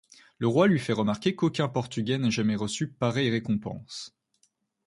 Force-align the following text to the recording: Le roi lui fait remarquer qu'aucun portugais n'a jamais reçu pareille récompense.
Le 0.39 0.47
roi 0.47 0.65
lui 0.67 0.79
fait 0.79 0.93
remarquer 0.93 1.35
qu'aucun 1.35 1.67
portugais 1.69 2.17
n'a 2.17 2.31
jamais 2.31 2.55
reçu 2.55 2.87
pareille 2.87 3.29
récompense. 3.29 4.17